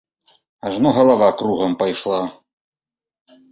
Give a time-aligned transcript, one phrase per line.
[0.69, 2.21] Ажно галава кругам пайшла.